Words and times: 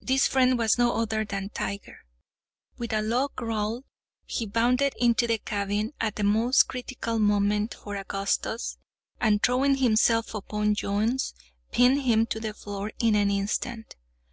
This 0.00 0.26
friend 0.26 0.58
was 0.58 0.76
no 0.76 0.92
other 0.96 1.24
than 1.24 1.48
Tiger. 1.50 1.98
With 2.78 2.92
a 2.92 3.00
low 3.00 3.28
growl, 3.36 3.84
he 4.26 4.44
bounded 4.44 4.92
into 4.98 5.28
the 5.28 5.38
cabin, 5.38 5.92
at 6.00 6.18
a 6.18 6.24
most 6.24 6.64
critical 6.64 7.20
moment 7.20 7.74
for 7.74 7.94
Augustus, 7.94 8.76
and 9.20 9.40
throwing 9.40 9.76
himself 9.76 10.34
upon 10.34 10.74
Jones, 10.74 11.32
pinned 11.70 12.00
him 12.02 12.26
to 12.26 12.40
the 12.40 12.54
floor 12.54 12.90
in 12.98 13.14
an 13.14 13.30
instant. 13.30 13.94